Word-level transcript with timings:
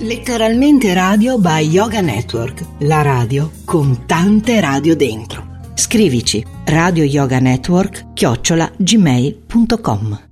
Letteralmente 0.00 0.94
Radio 0.94 1.40
by 1.40 1.66
Yoga 1.66 2.00
Network, 2.00 2.64
la 2.82 3.02
radio 3.02 3.50
con 3.64 4.06
tante 4.06 4.60
radio 4.60 4.94
dentro. 4.94 5.44
Scrivici 5.74 6.44
radio 6.66 7.02
yoga 7.02 7.40
network 7.40 8.12
chiocciola 8.12 8.70
gmail.com 8.76 10.26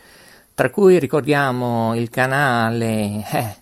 tra 0.55 0.71
cui 0.71 0.99
ricordiamo 0.99 1.95
il 1.95 2.11
canale 2.11 3.25
eh, 3.33 3.57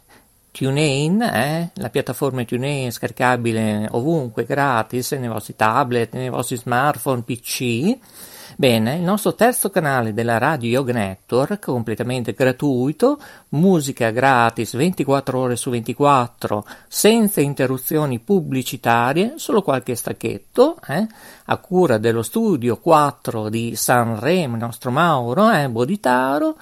TuneIn, 0.59 1.23
eh? 1.23 1.71
la 1.75 1.89
piattaforma 1.89 2.43
TuneIn 2.43 2.91
scaricabile 2.91 3.87
ovunque, 3.93 4.45
gratis, 4.45 5.13
nei 5.13 5.29
vostri 5.29 5.55
tablet, 5.55 6.15
nei 6.15 6.31
vostri 6.31 6.57
smartphone, 6.57 7.23
PC. 7.23 7.97
Bene, 8.57 8.97
il 8.97 9.03
nostro 9.03 9.37
terzo 9.37 9.71
canale 9.71 10.13
della 10.13 10.37
Radio 10.39 10.69
Yoga 10.69 10.93
Network, 10.95 11.67
completamente 11.67 12.33
gratuito, 12.33 13.21
musica 13.51 14.11
gratis 14.11 14.75
24 14.75 15.39
ore 15.39 15.55
su 15.55 15.71
24, 15.71 16.67
senza 16.89 17.41
interruzioni 17.41 18.19
pubblicitarie, 18.19 19.35
solo 19.37 19.63
qualche 19.63 19.95
stacchetto, 19.95 20.77
eh? 20.89 21.07
a 21.45 21.57
cura 21.59 21.99
dello 21.99 22.23
studio 22.23 22.79
4 22.79 23.49
di 23.49 23.77
Sanremo, 23.77 24.57
il 24.57 24.63
nostro 24.63 24.91
Mauro, 24.91 25.53
eh? 25.53 25.69
Boditaro, 25.69 26.57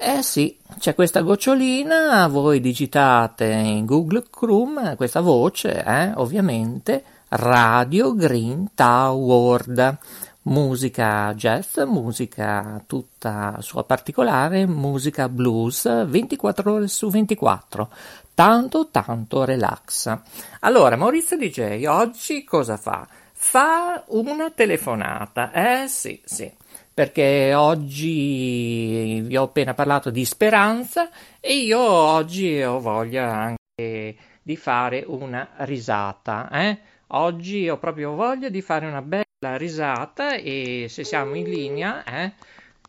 eh 0.00 0.22
sì, 0.22 0.56
c'è 0.78 0.94
questa 0.94 1.22
gocciolina, 1.22 2.28
voi 2.28 2.60
digitate 2.60 3.46
in 3.46 3.84
Google 3.84 4.26
Chrome 4.30 4.94
questa 4.94 5.20
voce, 5.20 5.82
eh, 5.84 6.12
ovviamente, 6.14 7.02
Radio 7.30 8.14
Green 8.14 8.70
Tower, 8.74 9.98
musica 10.42 11.34
jazz, 11.34 11.78
musica 11.78 12.80
tutta 12.86 13.56
sua 13.58 13.82
particolare, 13.82 14.66
musica 14.66 15.28
blues, 15.28 16.06
24 16.06 16.72
ore 16.72 16.86
su 16.86 17.10
24, 17.10 17.90
tanto 18.34 18.90
tanto 18.92 19.44
relax. 19.44 20.16
Allora, 20.60 20.94
Maurizio 20.94 21.36
DJ 21.36 21.86
oggi 21.86 22.44
cosa 22.44 22.76
fa? 22.76 23.04
Fa 23.32 24.04
una 24.06 24.48
telefonata, 24.52 25.50
eh 25.50 25.88
sì, 25.88 26.22
sì 26.24 26.66
perché 26.98 27.54
oggi 27.54 29.20
vi 29.20 29.36
ho 29.36 29.44
appena 29.44 29.72
parlato 29.72 30.10
di 30.10 30.24
speranza 30.24 31.08
e 31.38 31.58
io 31.58 31.78
oggi 31.78 32.60
ho 32.60 32.80
voglia 32.80 33.32
anche 33.32 34.16
di 34.42 34.56
fare 34.56 35.04
una 35.06 35.48
risata. 35.58 36.48
Eh? 36.50 36.76
Oggi 37.12 37.68
ho 37.68 37.78
proprio 37.78 38.14
voglia 38.14 38.48
di 38.48 38.60
fare 38.62 38.84
una 38.86 39.00
bella 39.00 39.56
risata 39.56 40.34
e 40.34 40.86
se 40.88 41.04
siamo 41.04 41.36
in 41.36 41.48
linea 41.48 42.02
eh, 42.02 42.32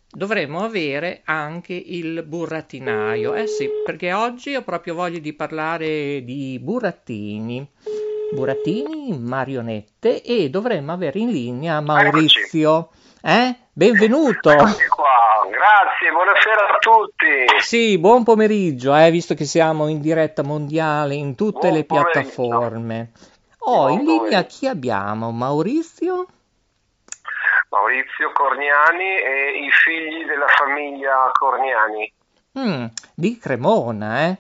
dovremmo 0.09 0.64
avere 0.64 1.22
anche 1.25 1.75
il 1.75 2.24
burattinaio. 2.24 3.36
Eh 3.36 3.46
sì, 3.46 3.69
perché 3.86 4.12
oggi 4.12 4.56
ho 4.56 4.64
proprio 4.64 4.96
voglia 4.96 5.19
di 5.19 5.34
parlare 5.34 6.24
di 6.24 6.58
burattini. 6.59 7.69
Burattini, 8.34 9.16
marionette 9.19 10.24
e 10.24 10.50
dovremmo 10.50 10.94
avere 10.94 11.19
in 11.19 11.30
linea 11.30 11.80
Maurizio. 11.80 12.90
Eh? 13.22 13.56
Benvenuto. 13.80 14.50
Grazie, 14.50 16.12
buonasera 16.12 16.68
a 16.68 16.78
tutti. 16.80 17.62
Sì, 17.62 17.98
buon 17.98 18.26
pomeriggio, 18.26 18.94
eh, 18.94 19.10
visto 19.10 19.36
che 19.36 19.46
siamo 19.46 19.88
in 19.88 20.02
diretta 20.02 20.44
mondiale 20.44 21.16
in 21.16 21.34
tutte 21.34 21.70
buon 21.70 21.74
le 21.74 21.84
piattaforme. 21.86 23.12
Oh, 23.60 23.88
buon 23.88 23.92
in 23.94 24.06
linea 24.06 24.44
chi 24.44 24.68
abbiamo? 24.68 25.32
Maurizio? 25.32 26.28
Maurizio 27.70 28.34
Corniani 28.34 29.18
e 29.18 29.66
i 29.66 29.72
figli 29.72 30.26
della 30.26 30.48
famiglia 30.58 31.32
Corniani. 31.32 32.14
Mm, 32.60 32.86
di 33.16 33.38
Cremona, 33.38 34.28
eh? 34.28 34.38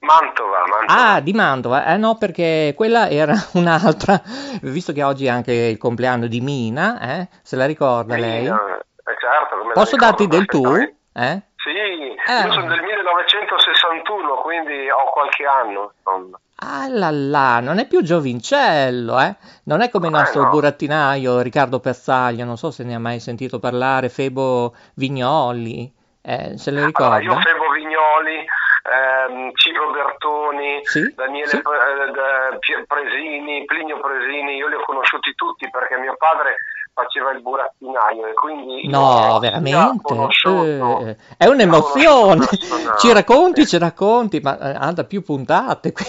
Mantova, 0.00 0.60
Mantova. 0.66 1.12
Ah, 1.14 1.20
di 1.20 1.32
Mantova. 1.32 1.84
Eh 1.86 1.96
no, 1.96 2.16
perché 2.16 2.72
quella 2.76 3.08
era 3.08 3.34
un'altra, 3.54 4.20
visto 4.62 4.92
che 4.92 5.02
oggi 5.02 5.26
è 5.26 5.30
anche 5.30 5.52
il 5.52 5.78
compleanno 5.78 6.26
di 6.26 6.40
Mina, 6.40 7.00
eh? 7.00 7.28
Se 7.42 7.56
la 7.56 7.66
ricorda 7.66 8.14
Mina, 8.14 8.26
lei? 8.26 8.46
Eh, 8.46 9.16
certo, 9.18 9.70
Posso 9.72 9.96
darti 9.96 10.26
del 10.26 10.46
tu? 10.46 10.64
Eh? 11.12 11.42
Sì, 11.56 11.70
eh. 11.70 12.40
io 12.46 12.52
sono 12.52 12.68
del 12.68 12.80
1961, 12.80 14.34
quindi 14.42 14.88
ho 14.90 15.10
qualche 15.12 15.44
anno, 15.44 15.92
insomma. 15.96 16.38
Ah 16.62 16.88
là 16.88 17.10
là, 17.10 17.60
non 17.60 17.78
è 17.78 17.86
più 17.86 18.02
giovincello, 18.02 19.20
eh? 19.20 19.34
Non 19.64 19.80
è 19.80 19.90
come 19.90 20.06
il 20.06 20.12
nostro 20.12 20.42
eh, 20.42 20.44
no. 20.44 20.50
burattinaio 20.50 21.40
Riccardo 21.40 21.80
Pezzaglia, 21.80 22.44
non 22.44 22.56
so 22.56 22.70
se 22.70 22.84
ne 22.84 22.94
ha 22.94 22.98
mai 22.98 23.20
sentito 23.20 23.58
parlare, 23.58 24.08
Febo 24.08 24.74
Vignoli, 24.94 25.92
eh, 26.22 26.56
se 26.56 26.70
lo 26.70 26.84
ricorda? 26.84 27.16
Allora, 27.16 27.34
io 27.34 27.40
Febo 27.40 27.70
Vignoli, 27.70 28.46
ehm, 28.82 29.50
Ciro 29.54 29.90
Bertoni, 29.90 30.80
sì? 30.82 31.12
Daniele 31.14 31.48
sì? 31.48 31.56
eh, 31.56 32.84
Presini, 32.86 33.64
Plinio 33.64 34.00
Presini, 34.00 34.56
io 34.56 34.68
li 34.68 34.74
ho 34.74 34.84
conosciuti 34.84 35.34
tutti 35.34 35.68
perché 35.70 35.96
mio 35.98 36.16
padre 36.16 36.56
faceva 36.92 37.30
il 37.30 37.40
burattinaio 37.40 38.26
e 38.26 38.34
quindi 38.34 38.88
no 38.88 39.38
veramente 39.40 40.02
eh, 40.44 41.16
è 41.36 41.46
un'emozione 41.46 42.46
ci 42.98 43.12
racconti 43.12 43.66
ci 43.66 43.78
racconti 43.78 44.40
ma 44.40 44.58
eh, 44.58 44.76
anda 44.76 45.04
più 45.04 45.22
puntate 45.22 45.92
qui 45.92 46.04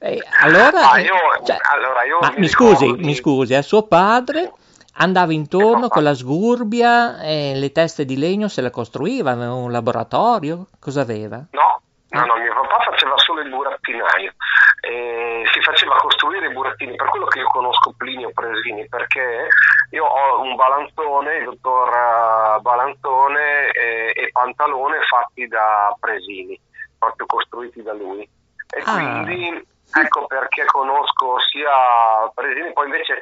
eh, 0.00 0.22
allora, 0.42 0.90
ah, 0.90 0.98
io, 0.98 1.14
cioè, 1.44 1.56
allora 1.72 2.30
mi, 2.32 2.40
mi 2.40 2.48
scusi 2.48 2.90
mi 2.92 3.14
scusi 3.14 3.54
eh, 3.54 3.62
suo 3.62 3.82
padre 3.82 4.52
andava 4.96 5.32
intorno 5.32 5.88
con 5.88 6.02
la 6.02 6.14
sgurbia 6.14 7.20
e 7.20 7.54
le 7.54 7.72
teste 7.72 8.04
di 8.04 8.16
legno 8.16 8.48
se 8.48 8.60
le 8.60 8.70
costruiva 8.70 9.30
aveva 9.30 9.54
un 9.54 9.70
laboratorio 9.70 10.66
cosa 10.78 11.02
aveva? 11.02 11.44
no 11.50 11.82
No, 12.14 12.24
no, 12.26 12.36
mio 12.36 12.52
papà 12.54 12.78
faceva 12.90 13.16
solo 13.18 13.40
il 13.40 13.48
burattinaio, 13.50 14.32
e 14.80 15.42
si 15.52 15.60
faceva 15.62 15.96
costruire 15.96 16.46
i 16.46 16.52
burattini, 16.52 16.94
per 16.94 17.08
quello 17.08 17.26
che 17.26 17.38
io 17.40 17.46
conosco 17.48 17.94
Plinio 17.96 18.30
Presini, 18.32 18.88
perché 18.88 19.48
io 19.90 20.04
ho 20.04 20.40
un 20.40 20.54
balanzone, 20.54 21.36
il 21.38 21.44
dottor 21.44 22.60
Balanzone 22.60 23.70
e, 23.72 24.12
e 24.14 24.30
pantalone 24.32 25.00
fatti 25.08 25.46
da 25.48 25.94
Presini, 25.98 26.58
proprio 26.98 27.26
costruiti 27.26 27.82
da 27.82 27.92
lui. 27.92 28.22
E 28.22 28.82
Ah. 28.84 28.92
quindi 28.92 29.66
ecco 29.94 30.26
perché 30.26 30.64
conosco 30.66 31.38
sia 31.50 32.30
Presini, 32.34 32.72
poi 32.72 32.86
invece 32.86 33.18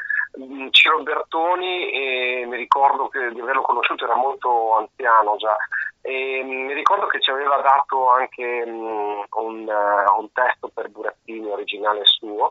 Ciro 0.70 1.02
Bertoni, 1.02 2.46
mi 2.46 2.56
ricordo 2.56 3.11
di 3.12 3.40
averlo 3.40 3.62
conosciuto, 3.62 4.05
era 4.05 4.17
molto 4.17 4.76
anziano 4.76 5.37
già, 5.37 5.56
e 6.05 6.43
mi 6.44 6.73
ricordo 6.75 7.06
che 7.06 7.20
ci 7.20 7.31
aveva 7.31 7.58
dato 7.58 8.08
anche 8.08 8.67
mh, 8.67 9.25
un, 9.31 9.69
uh, 9.69 10.20
un, 10.20 10.32
testo 10.32 10.69
per 10.75 10.90
Burattini 10.90 11.49
originale 11.49 12.00
suo. 12.05 12.50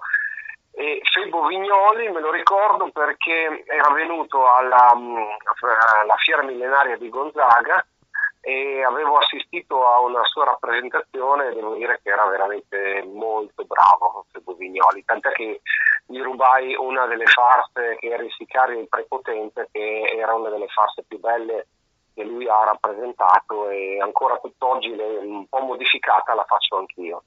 E 0.73 1.01
Febo 1.03 1.45
Vignoli 1.47 2.09
me 2.09 2.21
lo 2.21 2.31
ricordo 2.31 2.89
perché 2.91 3.63
era 3.65 3.91
venuto 3.91 4.49
alla, 4.49 4.93
alla 4.93 6.15
fiera 6.23 6.43
millenaria 6.43 6.95
di 6.95 7.09
Gonzaga 7.09 7.85
e 8.39 8.81
avevo 8.83 9.17
assistito 9.17 9.85
a 9.85 9.99
una 9.99 10.23
sua 10.23 10.45
rappresentazione 10.45 11.49
e 11.49 11.53
devo 11.53 11.75
dire 11.75 11.99
che 12.01 12.09
era 12.09 12.25
veramente 12.27 13.03
molto 13.13 13.65
bravo 13.65 14.25
Febo 14.31 14.53
Vignoli, 14.53 15.03
tant'è 15.03 15.33
che 15.33 15.59
gli 16.11 16.21
rubai 16.21 16.75
una 16.75 17.07
delle 17.07 17.25
farse 17.25 17.95
che 17.97 18.07
era 18.07 18.21
il 18.21 18.31
sicario 18.37 18.79
il 18.79 18.89
prepotente 18.89 19.69
che 19.71 20.13
era 20.15 20.33
una 20.35 20.49
delle 20.49 20.67
farse 20.67 21.03
più 21.07 21.19
belle 21.19 21.67
che 22.13 22.23
lui 22.23 22.47
ha 22.47 22.65
rappresentato 22.65 23.69
e 23.69 23.99
ancora 24.01 24.37
tutt'oggi 24.37 24.89
un 24.89 25.47
po' 25.47 25.61
modificata 25.61 26.35
la 26.35 26.43
faccio 26.45 26.77
anch'io. 26.77 27.23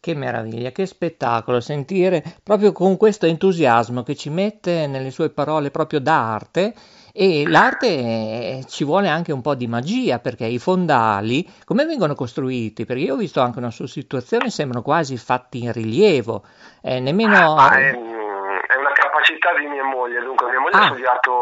Che 0.00 0.14
meraviglia, 0.14 0.70
che 0.70 0.86
spettacolo 0.86 1.60
sentire 1.60 2.22
proprio 2.42 2.72
con 2.72 2.96
questo 2.96 3.26
entusiasmo 3.26 4.02
che 4.02 4.16
ci 4.16 4.30
mette 4.30 4.86
nelle 4.88 5.10
sue 5.10 5.30
parole 5.30 5.70
proprio 5.70 6.00
d'arte 6.00 6.74
e 7.20 7.48
l'arte 7.48 8.64
ci 8.68 8.84
vuole 8.84 9.08
anche 9.08 9.32
un 9.32 9.42
po' 9.42 9.56
di 9.56 9.66
magia 9.66 10.20
perché 10.20 10.44
i 10.44 10.60
fondali 10.60 11.44
come 11.64 11.84
vengono 11.84 12.14
costruiti? 12.14 12.86
Perché 12.86 13.02
io 13.02 13.14
ho 13.14 13.16
visto 13.16 13.40
anche 13.40 13.58
una 13.58 13.72
sua 13.72 13.88
situazione, 13.88 14.50
sembrano 14.50 14.84
quasi 14.84 15.16
fatti 15.16 15.64
in 15.64 15.72
rilievo, 15.72 16.44
eh, 16.80 17.00
nemmeno... 17.00 17.56
Ah, 17.56 17.76
è, 17.76 17.90
è, 17.90 18.76
una 18.76 18.92
capacità 18.92 19.52
di 19.58 19.66
mia 19.66 19.82
moglie, 19.82 20.20
dunque 20.20 20.48
mia 20.48 20.60
moglie 20.60 20.76
ah. 20.76 20.82
ha 20.82 20.86
studiato, 20.86 21.32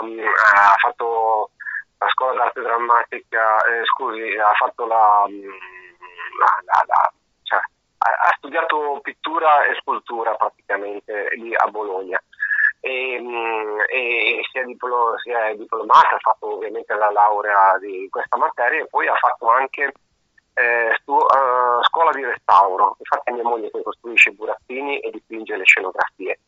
um, 0.00 0.18
ha 0.18 0.74
fatto 0.78 1.50
la 1.98 2.08
scuola 2.08 2.32
d'arte 2.38 2.62
drammatica, 2.62 3.62
eh, 3.64 3.84
scusi, 3.84 4.34
ha 4.34 4.54
fatto 4.54 4.86
la, 4.86 5.26
mm, 5.28 5.42
la, 6.40 6.62
la, 6.64 6.84
la 6.86 7.12
cioè, 7.42 7.58
ha, 7.58 8.28
ha, 8.28 8.34
studiato 8.38 9.00
pittura 9.02 9.64
e 9.64 9.74
scultura 9.82 10.34
praticamente 10.36 11.28
lì 11.36 11.54
a 11.54 11.66
Bologna 11.66 12.18
e, 12.80 13.18
mm, 13.20 13.80
e 13.88 14.27
si, 14.50 14.58
è 14.58 14.64
diplo, 14.64 15.14
si, 15.18 15.30
è 15.30 15.54
diplomata, 15.56 16.16
ha 16.16 16.18
fatto 16.18 16.54
ovviamente 16.54 16.94
la 16.94 17.10
laurea 17.10 17.78
di 17.78 18.08
questa 18.10 18.36
materia 18.36 18.82
e 18.82 18.86
poi 18.86 19.06
ha 19.06 19.14
fatto 19.14 19.48
anche 19.48 19.92
eh, 20.54 20.96
stu, 21.00 21.12
uh, 21.12 21.82
scuola 21.84 22.10
di 22.12 22.24
restauro, 22.24 22.96
infatti 22.98 23.32
mia 23.32 23.44
moglie 23.44 23.70
che 23.70 23.82
costruisce 23.82 24.32
burattini 24.32 24.98
e 24.98 25.10
dipinge 25.10 25.56
le 25.56 25.64
scenografie. 25.64 26.38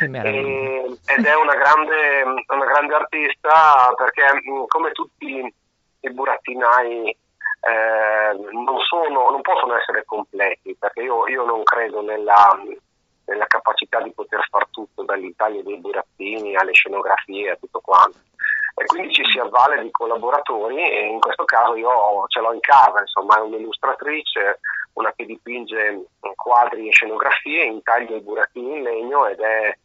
E, 0.00 0.98
ed 1.06 1.24
è 1.24 1.34
una 1.34 1.54
grande, 1.54 2.22
una 2.48 2.64
grande, 2.66 2.94
artista 2.94 3.92
perché 3.96 4.22
mm, 4.34 4.64
come 4.66 4.92
tutti 4.92 5.54
i 6.00 6.10
burattinai 6.10 7.08
eh, 7.08 8.36
non, 8.52 8.78
sono, 8.80 9.30
non, 9.30 9.40
possono 9.40 9.76
essere 9.76 10.04
completi 10.04 10.76
perché 10.78 11.02
io, 11.02 11.26
io 11.26 11.44
non 11.44 11.62
credo 11.62 12.02
nella, 12.02 12.54
nella, 13.28 13.46
capacità 13.46 14.00
di 14.02 14.12
poter 14.12 14.46
far 14.50 14.66
tutto 14.70 15.02
dall'Italia 15.02 15.62
dei 15.62 15.78
burattini 15.78 16.56
alle 16.56 16.72
scenografie 16.72 17.50
a 17.50 17.56
tutto 17.56 17.80
quanto. 17.80 18.18
E 18.74 18.84
quindi 18.84 19.12
ci 19.12 19.24
si 19.30 19.38
avvale 19.38 19.82
di 19.82 19.90
collaboratori 19.90 20.76
e 20.78 21.06
in 21.06 21.18
questo 21.18 21.44
caso 21.44 21.74
io 21.74 22.24
ce 22.28 22.40
l'ho 22.40 22.52
in 22.52 22.60
casa, 22.60 23.00
insomma 23.00 23.38
è 23.38 23.40
un'illustratrice, 23.40 24.60
una 24.92 25.12
che 25.16 25.26
dipinge 25.26 26.06
quadri 26.36 26.88
e 26.88 26.92
scenografie 26.92 27.64
in 27.64 27.82
taglio 27.82 28.16
e 28.16 28.20
burattini 28.20 28.76
in 28.76 28.82
legno 28.82 29.26
ed 29.26 29.40
è 29.40 29.76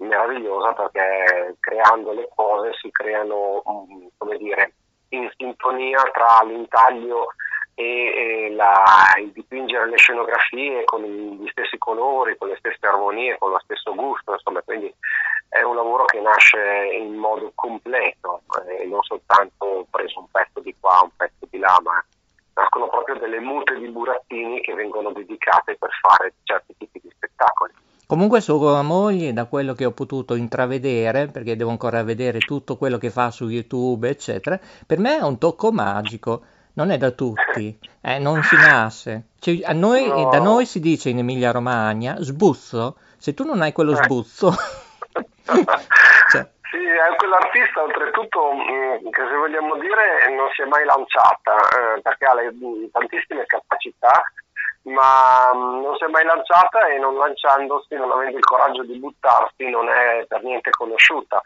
meravigliosa 0.00 0.72
perché 0.72 1.56
creando 1.60 2.12
le 2.12 2.28
cose 2.34 2.72
si 2.80 2.90
creano, 2.90 3.62
mm, 3.68 4.06
come 4.16 4.36
dire, 4.36 4.74
in 5.10 5.30
sintonia 5.36 6.02
tra 6.12 6.42
l'intaglio 6.44 7.28
e, 7.74 8.46
e 8.46 8.50
la, 8.54 8.84
il 9.20 9.30
dipingere 9.32 9.88
le 9.88 9.96
scenografie 9.96 10.84
con 10.84 11.02
gli 11.02 11.48
stessi 11.50 11.78
colori, 11.78 12.36
con 12.36 12.48
le 12.48 12.56
stesse 12.58 12.86
armonie, 12.86 13.38
con 13.38 13.50
lo 13.50 13.60
stesso 13.64 13.94
gusto, 13.94 14.32
insomma, 14.32 14.60
quindi 14.62 14.92
è 15.48 15.62
un 15.62 15.74
lavoro 15.74 16.04
che 16.04 16.20
nasce 16.20 16.90
in 16.96 17.14
modo 17.14 17.50
completo, 17.54 18.42
eh, 18.68 18.86
non 18.86 19.02
soltanto 19.02 19.86
preso 19.90 20.20
un 20.20 20.26
pezzo 20.30 20.60
di 20.60 20.74
qua, 20.78 21.00
un 21.02 21.10
pezzo 21.16 21.46
di 21.50 21.58
là, 21.58 21.80
ma 21.82 22.04
nascono 22.54 22.88
proprio 22.88 23.16
delle 23.16 23.40
mute 23.40 23.76
di 23.78 23.88
burattini 23.88 24.60
che 24.60 24.74
vengono 24.74 25.10
dedicate 25.12 25.76
per 25.76 25.90
fare 26.00 26.34
certi 26.44 26.74
tipi 26.78 27.00
di 27.02 27.10
spettacoli. 27.10 27.72
Comunque 28.06 28.40
sua 28.40 28.82
moglie, 28.82 29.32
da 29.32 29.46
quello 29.46 29.72
che 29.72 29.84
ho 29.84 29.92
potuto 29.92 30.34
intravedere, 30.34 31.28
perché 31.28 31.56
devo 31.56 31.70
ancora 31.70 32.02
vedere 32.02 32.40
tutto 32.40 32.76
quello 32.76 32.98
che 32.98 33.10
fa 33.10 33.30
su 33.30 33.48
YouTube, 33.48 34.08
eccetera, 34.08 34.58
per 34.86 34.98
me 34.98 35.18
è 35.18 35.22
un 35.22 35.38
tocco 35.38 35.70
magico. 35.70 36.42
Non 36.74 36.90
è 36.90 36.96
da 36.96 37.10
tutti, 37.10 37.78
eh, 38.00 38.18
non 38.18 38.42
si 38.42 38.54
nasce. 38.54 39.24
Cioè, 39.38 39.72
noi, 39.74 40.06
no. 40.06 40.30
Da 40.30 40.38
noi 40.38 40.66
si 40.66 40.80
dice 40.80 41.10
in 41.10 41.18
Emilia 41.18 41.50
Romagna, 41.50 42.16
sbuzzo, 42.18 42.96
se 43.16 43.34
tu 43.34 43.44
non 43.44 43.60
hai 43.62 43.72
quello 43.72 43.92
eh. 43.92 43.96
sbuzzo... 43.96 44.50
cioè. 46.30 46.48
Sì, 46.70 46.78
è 46.78 47.16
quell'artista 47.16 47.82
oltretutto 47.82 48.52
mm, 48.54 49.10
che 49.10 49.22
se 49.28 49.36
vogliamo 49.36 49.74
dire 49.76 50.30
non 50.36 50.48
si 50.54 50.62
è 50.62 50.66
mai 50.66 50.84
lanciata 50.84 51.58
eh, 51.96 52.00
perché 52.00 52.24
ha 52.26 52.34
le, 52.34 52.54
tantissime 52.92 53.44
capacità 53.46 54.22
ma 54.82 55.50
mm, 55.52 55.82
non 55.82 55.96
si 55.96 56.04
è 56.04 56.06
mai 56.06 56.24
lanciata 56.24 56.86
e 56.86 56.98
non 56.98 57.16
lanciandosi, 57.16 57.96
non 57.96 58.12
avendo 58.12 58.36
il 58.36 58.44
coraggio 58.44 58.84
di 58.84 58.96
buttarsi, 58.98 59.68
non 59.68 59.88
è 59.88 60.24
per 60.28 60.44
niente 60.44 60.70
conosciuta 60.70 61.42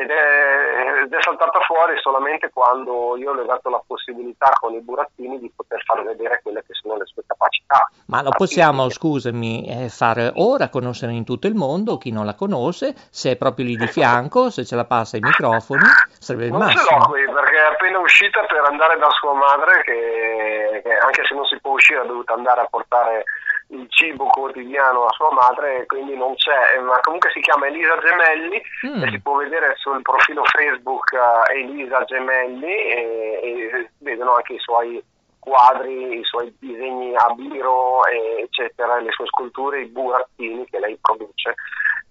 ed 0.00 0.10
è, 0.10 1.02
ed 1.02 1.12
è, 1.12 1.16
saltata 1.20 1.58
fuori 1.66 1.98
solamente 2.00 2.50
quando 2.52 3.16
io 3.16 3.34
le 3.34 3.40
ho 3.40 3.46
dato 3.46 3.68
la 3.68 3.82
possibilità 3.84 4.52
con 4.60 4.72
i 4.72 4.80
burattini 4.80 5.40
di 5.40 5.50
poter 5.50 5.82
far 5.82 6.04
vedere 6.04 6.38
quelle 6.40 6.62
che 6.64 6.72
sono 6.72 6.96
le 6.96 7.04
sue 7.04 7.24
capacità. 7.26 7.90
Ma 8.06 8.22
lo 8.22 8.30
possiamo, 8.30 8.88
scusami, 8.88 9.66
eh, 9.66 9.88
fare 9.88 10.30
ora 10.36 10.68
conoscere 10.68 11.10
in 11.14 11.24
tutto 11.24 11.48
il 11.48 11.56
mondo 11.56 11.98
chi 11.98 12.12
non 12.12 12.26
la 12.26 12.36
conosce, 12.36 12.94
se 13.10 13.32
è 13.32 13.36
proprio 13.36 13.64
lì 13.66 13.74
di 13.74 13.88
fianco, 13.88 14.50
se 14.50 14.64
ce 14.64 14.76
la 14.76 14.84
passa 14.84 15.16
ai 15.16 15.22
microfoni, 15.22 15.82
sarebbe 16.16 16.44
il 16.44 16.52
non 16.52 16.60
massimo. 16.60 16.80
Non 16.80 16.88
ce 16.88 16.94
l'ho 16.94 17.12
qui 17.12 17.34
perché 17.34 17.56
è 17.56 17.66
appena 17.66 17.98
uscita 17.98 18.40
per 18.44 18.64
andare 18.70 18.98
da 18.98 19.10
sua 19.10 19.34
madre 19.34 19.82
che, 19.82 20.80
che 20.84 20.96
anche 20.96 21.24
se 21.24 21.34
non 21.34 21.44
si 21.46 21.58
può 21.60 21.72
uscire 21.72 21.98
ha 21.98 22.04
dovuto 22.04 22.34
andare 22.34 22.60
a 22.60 22.68
portare 22.70 23.24
il 23.70 23.86
cibo 23.90 24.26
quotidiano 24.26 25.04
a 25.04 25.12
sua 25.12 25.30
madre, 25.32 25.84
quindi 25.86 26.16
non 26.16 26.34
c'è, 26.34 26.76
eh, 26.76 26.80
ma 26.80 26.98
comunque 27.00 27.30
si 27.30 27.40
chiama 27.40 27.66
Elisa 27.66 27.98
Gemelli 27.98 28.62
mm. 28.86 29.02
e 29.02 29.10
si 29.10 29.20
può 29.20 29.36
vedere 29.36 29.74
sul 29.76 30.00
profilo 30.02 30.42
Facebook 30.44 31.12
uh, 31.12 31.52
Elisa 31.52 32.04
Gemelli 32.04 32.66
e, 32.66 33.40
e, 33.42 33.90
vedono 33.98 34.36
anche 34.36 34.54
i 34.54 34.58
suoi 34.58 35.02
quadri, 35.38 36.18
i 36.18 36.24
suoi 36.24 36.54
disegni 36.58 37.14
a 37.14 37.32
biro, 37.34 38.00
eccetera, 38.06 39.00
le 39.00 39.10
sue 39.12 39.26
sculture, 39.26 39.80
i 39.80 39.86
burattini 39.86 40.64
che 40.66 40.78
lei 40.78 40.98
produce, 41.00 41.54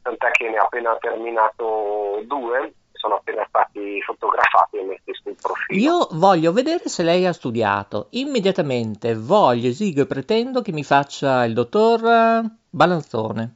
tant'è 0.01 0.31
che 0.31 0.49
ne 0.49 0.57
ha 0.57 0.63
appena 0.63 0.95
terminato 0.97 2.21
due 2.25 2.73
sono 2.97 3.15
appena 3.15 3.45
stati 3.47 4.01
fotografati 4.01 4.77
e 4.77 4.83
messi 4.83 5.13
sul 5.21 5.35
profilo. 5.41 5.79
Io 5.79 6.07
voglio 6.11 6.51
vedere 6.51 6.87
se 6.89 7.03
lei 7.03 7.25
ha 7.25 7.33
studiato. 7.33 8.07
Immediatamente 8.11 9.15
voglio, 9.15 9.69
esigo 9.69 10.01
e 10.01 10.07
pretendo 10.07 10.61
che 10.61 10.71
mi 10.71 10.83
faccia 10.83 11.45
il 11.45 11.53
dottor 11.53 12.43
Balanzone. 12.69 13.55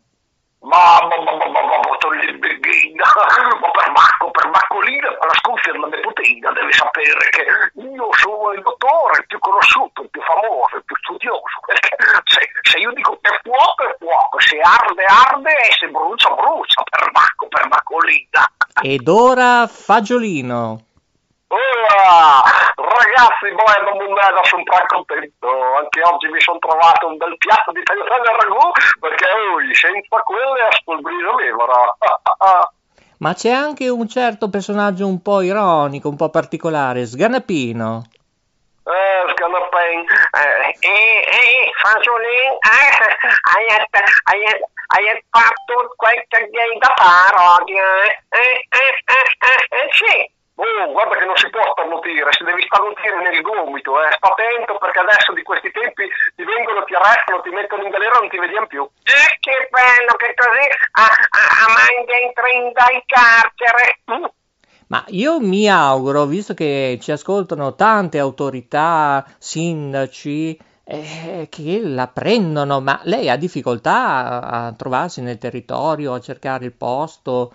Ma, 0.61 1.01
ma, 1.01 1.23
ma, 1.23 1.35
ma, 1.37 1.47
ma, 1.49 1.71
per 3.71 3.91
Marco, 3.91 4.29
per 4.31 4.47
Marcolina, 4.47 5.07
per 5.17 5.27
la 5.27 5.33
sconfitta 5.41 5.71
della 5.71 5.87
nepotina, 5.87 6.51
deve 6.51 6.71
sapere 6.71 7.29
che 7.29 7.43
io 7.81 8.07
sono 8.13 8.53
il 8.53 8.61
dottore, 8.61 9.19
il 9.19 9.25
più 9.25 9.39
conosciuto, 9.39 10.03
il 10.03 10.09
più 10.09 10.21
famoso, 10.21 10.75
il 10.77 10.85
più 10.85 10.95
studioso, 10.97 11.57
perché 11.65 11.97
se, 12.25 12.41
se 12.61 12.77
io 12.77 12.91
dico 12.93 13.17
che 13.21 13.33
è 13.33 13.39
fuoco, 13.41 13.83
è 13.89 13.95
fuoco, 13.97 14.39
se 14.39 14.59
arde, 14.61 15.03
arde 15.03 15.49
e 15.49 15.71
se 15.73 15.87
brucia, 15.89 16.29
brucia, 16.29 16.83
per 16.83 17.00
per. 17.00 17.00
Ed 18.83 19.07
ora 19.07 19.67
Fagiolino. 19.67 20.79
Ora, 21.47 22.41
ragazzi, 22.75 23.53
non 23.53 23.97
me 23.97 24.15
da 24.15 24.41
sono 24.43 24.63
contento. 24.87 25.47
Anche 25.77 26.01
oggi 26.01 26.27
mi 26.29 26.41
sono 26.41 26.57
trovato 26.57 27.07
un 27.07 27.17
bel 27.17 27.37
piatto 27.37 27.71
di 27.71 27.83
tagliatelle 27.83 28.29
al 28.29 28.37
ragù 28.39 28.71
perché 28.99 29.25
oh, 29.25 29.73
senza 29.73 30.17
quelle 30.23 30.61
a 30.65 30.71
spolbriso 30.71 31.35
levora. 31.35 31.95
Ma 33.19 33.33
c'è 33.35 33.51
anche 33.51 33.87
un 33.87 34.07
certo 34.07 34.49
personaggio 34.49 35.05
un 35.05 35.21
po' 35.21 35.41
ironico, 35.41 36.09
un 36.09 36.15
po' 36.15 36.29
particolare, 36.29 37.05
Sganapino. 37.05 38.01
Eh, 38.81 39.31
Sganapin. 39.31 39.99
Eh, 39.99 40.75
eh, 40.79 41.21
eh, 41.21 41.71
Fagiolino, 41.77 42.57
eh, 42.57 42.89
hai, 43.45 43.67
hai, 44.23 44.59
hai 44.91 45.23
fatto 45.29 45.93
quel 45.95 46.23
che 46.27 46.37
hai 46.37 46.77
da 46.77 46.93
fare 46.95 47.59
oggi, 47.59 47.73
eh? 47.73 48.23
Eh, 48.29 48.67
eh, 48.67 48.95
eh, 49.05 49.27
eh, 49.39 49.77
eh, 49.77 49.89
sì 49.91 50.39
Oh, 50.61 50.91
guarda 50.91 51.17
che 51.17 51.25
non 51.25 51.35
si 51.37 51.49
può 51.49 51.63
starnutire, 51.71 52.29
si 52.33 52.43
deve 52.43 52.61
starnutire 52.61 53.17
nel 53.23 53.41
gomito, 53.41 53.97
eh. 54.03 54.11
sta 54.13 54.29
attento 54.29 54.77
perché 54.77 54.99
adesso 54.99 55.33
di 55.33 55.41
questi 55.41 55.71
tempi 55.71 56.05
ti 56.35 56.43
vengono, 56.43 56.83
ti 56.83 56.93
arrestano, 56.93 57.41
ti 57.41 57.49
mettono 57.49 57.81
in 57.81 57.89
galera 57.89 58.17
e 58.17 58.19
non 58.19 58.29
ti 58.29 58.37
vediamo 58.37 58.67
più. 58.67 58.83
Eh, 58.83 59.31
che 59.39 59.69
bello 59.71 60.13
che 60.21 60.35
così 60.35 60.67
a, 61.01 61.07
a, 61.07 61.43
a 61.65 62.05
dentro 62.05 62.45
in 62.45 62.71
dal 62.73 63.01
carcere. 63.07 64.01
Mm. 64.11 64.25
Ma 64.87 65.03
io 65.07 65.39
mi 65.39 65.67
auguro, 65.67 66.25
visto 66.25 66.53
che 66.53 66.99
ci 67.01 67.11
ascoltano 67.11 67.73
tante 67.73 68.19
autorità, 68.19 69.25
sindaci, 69.39 70.59
eh, 70.91 71.47
che 71.49 71.79
la 71.81 72.07
prendono, 72.07 72.81
ma 72.81 72.99
lei 73.03 73.29
ha 73.29 73.37
difficoltà 73.37 74.41
a, 74.41 74.65
a 74.65 74.73
trovarsi 74.73 75.21
nel 75.21 75.37
territorio, 75.37 76.13
a 76.13 76.19
cercare 76.19 76.65
il 76.65 76.73
posto? 76.73 77.53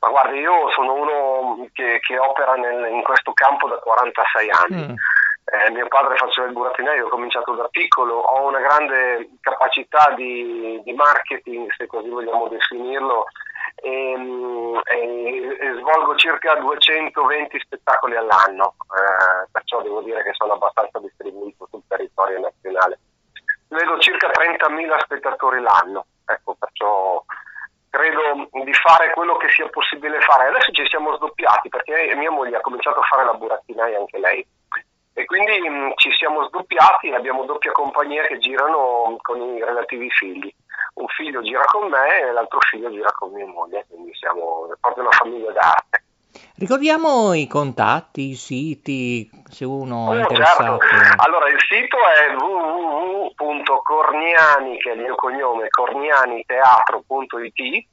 Ma 0.00 0.08
guardi, 0.08 0.38
io 0.38 0.70
sono 0.74 0.94
uno 0.94 1.68
che, 1.72 2.00
che 2.00 2.18
opera 2.18 2.54
nel, 2.54 2.92
in 2.92 3.02
questo 3.02 3.32
campo 3.32 3.68
da 3.68 3.76
46 3.76 4.50
anni. 4.50 4.92
Mm. 4.92 4.96
Eh, 5.44 5.70
mio 5.70 5.86
padre 5.88 6.16
faceva 6.16 6.46
il 6.46 6.52
burattinaio, 6.52 7.06
ho 7.06 7.10
cominciato 7.10 7.54
da 7.54 7.68
piccolo, 7.70 8.14
ho 8.14 8.48
una 8.48 8.60
grande 8.60 9.28
capacità 9.40 10.12
di, 10.16 10.80
di 10.82 10.92
marketing, 10.94 11.70
se 11.76 11.86
così 11.86 12.08
vogliamo 12.08 12.48
definirlo, 12.48 13.26
e, 13.76 14.16
e, 14.84 15.33
e 15.33 15.33
svolgo 15.84 16.16
circa 16.16 16.54
220 16.56 17.60
spettacoli 17.60 18.16
all'anno, 18.16 18.74
eh, 18.88 19.48
perciò 19.52 19.82
devo 19.82 20.00
dire 20.00 20.22
che 20.22 20.32
sono 20.32 20.54
abbastanza 20.54 20.98
distribuito 20.98 21.68
sul 21.70 21.82
territorio 21.86 22.40
nazionale. 22.40 22.98
Vedo 23.68 23.98
circa 23.98 24.30
30.000 24.30 24.98
spettatori 25.04 25.60
l'anno, 25.60 26.06
ecco, 26.24 26.56
perciò 26.58 27.22
credo 27.90 28.48
di 28.64 28.72
fare 28.72 29.12
quello 29.12 29.36
che 29.36 29.48
sia 29.48 29.68
possibile 29.68 30.20
fare. 30.20 30.48
Adesso 30.48 30.72
ci 30.72 30.86
siamo 30.88 31.14
sdoppiati 31.16 31.68
perché 31.68 32.14
mia 32.16 32.30
moglie 32.30 32.56
ha 32.56 32.60
cominciato 32.60 33.00
a 33.00 33.04
fare 33.04 33.24
la 33.24 33.34
burattinaia 33.34 33.98
anche 33.98 34.18
lei 34.18 34.44
e 35.16 35.24
quindi 35.26 35.60
mh, 35.60 35.92
ci 35.96 36.10
siamo 36.12 36.44
sdoppiati 36.48 37.08
e 37.08 37.14
abbiamo 37.14 37.44
doppia 37.44 37.70
compagnia 37.70 38.26
che 38.26 38.38
girano 38.38 39.16
con 39.22 39.40
i 39.40 39.62
relativi 39.62 40.10
figli. 40.10 40.52
Un 40.94 41.06
figlio 41.08 41.42
gira 41.42 41.64
con 41.64 41.88
me 41.88 42.20
e 42.20 42.32
l'altro 42.32 42.60
figlio 42.60 42.90
gira 42.90 43.10
con 43.12 43.32
mia 43.32 43.46
moglie, 43.46 43.84
quindi 43.88 44.14
siamo 44.14 44.68
proprio 44.80 45.04
una 45.04 45.12
famiglia 45.12 45.50
d'arte. 45.50 46.02
Ricordiamo 46.56 47.34
i 47.34 47.48
contatti, 47.48 48.30
i 48.30 48.34
siti, 48.34 49.28
se 49.48 49.64
uno 49.64 50.12
è 50.12 50.16
oh, 50.16 50.20
interessato. 50.20 50.78
Certo. 50.78 51.22
Allora, 51.24 51.48
il 51.48 51.60
sito 51.60 51.96
è 51.96 52.34
www.corniani, 53.34 54.78
che 54.78 54.90
è 54.90 54.94
il 54.94 55.00
mio 55.00 55.16
cognome, 55.16 55.68
cornianiteatro.it 55.68 57.86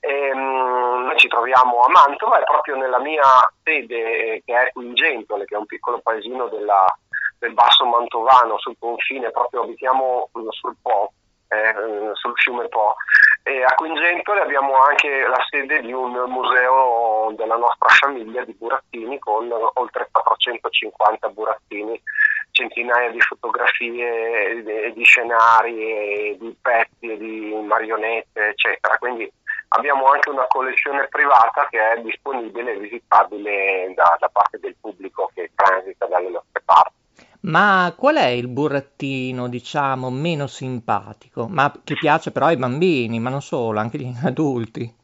e, 0.00 0.30
um, 0.32 1.06
noi 1.06 1.16
ci 1.16 1.28
troviamo 1.28 1.82
a 1.82 1.90
Mantova 1.90 2.40
e 2.40 2.44
proprio 2.44 2.76
nella 2.76 3.00
mia 3.00 3.22
sede 3.62 4.42
che 4.44 4.54
è 4.54 4.70
qui 4.72 4.86
in 4.86 4.94
Gentole, 4.94 5.44
che 5.44 5.54
è 5.54 5.58
un 5.58 5.66
piccolo 5.66 6.00
paesino 6.00 6.48
della, 6.48 6.86
del 7.38 7.52
Basso 7.52 7.84
Mantovano 7.84 8.58
sul 8.58 8.76
confine, 8.78 9.30
proprio 9.30 9.62
abitiamo 9.62 10.30
sul 10.50 10.76
Po, 10.80 11.12
eh, 11.48 12.10
sul 12.14 12.32
fiume 12.36 12.68
Po. 12.68 12.94
E 13.42 13.62
a 13.64 13.74
Quingentole 13.74 14.40
abbiamo 14.40 14.76
anche 14.76 15.26
la 15.26 15.42
sede 15.48 15.80
di 15.80 15.92
un 15.92 16.12
museo 16.28 17.32
della 17.36 17.56
nostra 17.56 17.88
famiglia 17.88 18.44
di 18.44 18.52
burattini 18.52 19.18
con 19.18 19.50
oltre 19.74 20.08
450 20.12 21.28
burattini, 21.30 22.00
centinaia 22.50 23.10
di 23.10 23.20
fotografie 23.20 24.64
e 24.84 24.92
di 24.92 25.02
scenari, 25.02 26.36
di 26.38 26.56
pezzi, 26.60 27.16
di 27.16 27.58
marionette, 27.64 28.48
eccetera. 28.48 28.98
Quindi 28.98 29.30
abbiamo 29.68 30.06
anche 30.08 30.28
una 30.28 30.46
collezione 30.48 31.08
privata 31.08 31.66
che 31.70 31.92
è 31.92 32.00
disponibile 32.02 32.72
e 32.72 32.78
visitabile 32.78 33.92
da, 33.94 34.16
da 34.18 34.28
parte 34.28 34.58
del 34.58 34.76
pubblico 34.78 35.30
che 35.34 35.50
transita 35.54 36.06
dalle 36.06 36.28
nostre 36.28 36.62
parti. 36.64 36.96
Ma 37.48 37.94
qual 37.96 38.16
è 38.16 38.26
il 38.26 38.46
burattino, 38.46 39.48
diciamo, 39.48 40.10
meno 40.10 40.46
simpatico? 40.46 41.46
Ma 41.48 41.72
che 41.82 41.94
piace 41.94 42.30
però 42.30 42.46
ai 42.46 42.58
bambini, 42.58 43.18
ma 43.20 43.30
non 43.30 43.40
solo, 43.40 43.80
anche 43.80 43.96
agli 43.96 44.12
adulti? 44.22 44.96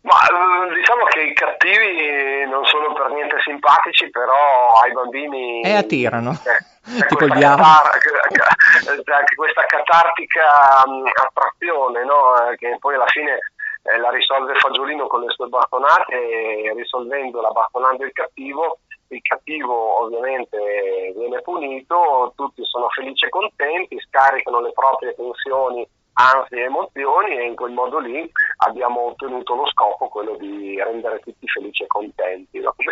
Ma 0.00 0.16
eh, 0.26 0.74
diciamo 0.74 1.04
che 1.04 1.20
i 1.22 1.32
cattivi 1.32 2.44
non 2.50 2.64
sono 2.66 2.92
per 2.92 3.10
niente 3.12 3.36
simpatici, 3.44 4.10
però 4.10 4.74
ai 4.82 4.92
bambini... 4.92 5.62
E 5.62 5.76
attirano. 5.76 6.32
Eh, 6.32 7.06
tipo 7.06 7.24
il 7.24 7.32
diavolo. 7.34 7.68
Anche 9.14 9.34
questa 9.36 9.64
catartica 9.66 10.82
mm, 10.88 11.06
attrazione, 11.06 12.04
no? 12.04 12.50
Eh, 12.50 12.56
che 12.56 12.76
poi 12.80 12.96
alla 12.96 13.06
fine 13.06 13.38
eh, 13.84 13.98
la 13.98 14.10
risolve 14.10 14.54
Fagiolino 14.56 15.06
con 15.06 15.20
le 15.20 15.30
sue 15.30 15.46
bastonate 15.46 16.14
e 16.14 16.72
risolvendola 16.74 17.50
bastonando 17.50 18.04
il 18.04 18.12
cattivo 18.12 18.80
il 19.08 19.22
cattivo 19.22 20.02
ovviamente 20.02 21.12
viene 21.16 21.40
punito, 21.42 22.32
tutti 22.36 22.64
sono 22.64 22.88
felici 22.88 23.26
e 23.26 23.28
contenti, 23.28 23.98
scaricano 24.00 24.60
le 24.60 24.72
proprie 24.72 25.14
tensioni, 25.14 25.86
ansie 26.14 26.62
e 26.62 26.64
emozioni 26.64 27.36
e 27.36 27.46
in 27.46 27.54
quel 27.54 27.72
modo 27.72 27.98
lì 27.98 28.30
abbiamo 28.58 29.06
ottenuto 29.06 29.54
lo 29.54 29.66
scopo, 29.66 30.08
quello 30.08 30.36
di 30.36 30.80
rendere 30.82 31.20
tutti 31.20 31.46
felici 31.46 31.82
e 31.82 31.86
contenti, 31.86 32.60
no? 32.60 32.74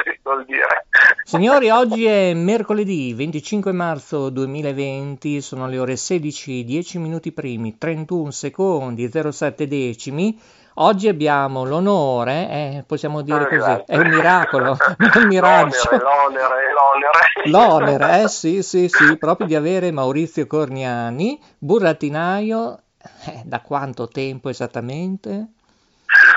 Signori, 1.24 1.70
oggi 1.70 2.04
è 2.04 2.34
mercoledì 2.34 3.14
25 3.14 3.72
marzo 3.72 4.28
2020, 4.30 5.40
sono 5.40 5.66
le 5.66 5.78
ore 5.78 5.96
16, 5.96 6.64
10 6.64 6.98
minuti 6.98 7.32
primi, 7.32 7.78
31 7.78 8.30
secondi, 8.30 9.08
07 9.08 9.66
decimi. 9.66 10.38
Oggi 10.76 11.08
abbiamo 11.08 11.64
l'onore, 11.64 12.48
eh, 12.48 12.84
possiamo 12.86 13.20
dire 13.20 13.46
così, 13.46 13.84
è 13.86 13.98
un 13.98 14.08
miracolo, 14.08 14.70
un 14.98 15.26
miraggio. 15.26 15.90
L'onere, 15.90 16.72
l'onere, 16.72 17.50
l'onere. 17.50 17.98
L'onere, 17.98 18.22
eh 18.22 18.28
sì, 18.28 18.62
sì, 18.62 18.88
sì, 18.88 19.18
proprio 19.18 19.46
di 19.46 19.54
avere 19.54 19.90
Maurizio 19.90 20.46
Corniani, 20.46 21.38
burattinaio, 21.58 22.81
eh, 23.26 23.42
da 23.44 23.60
quanto 23.60 24.08
tempo 24.08 24.48
esattamente? 24.48 25.28